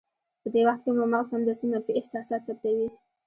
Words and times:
په 0.41 0.47
دې 0.53 0.61
وخت 0.67 0.81
کې 0.83 0.91
مو 0.97 1.03
مغز 1.13 1.25
سمدستي 1.31 1.65
منفي 1.71 1.91
احساسات 1.99 2.41
ثبتوي. 2.47 2.87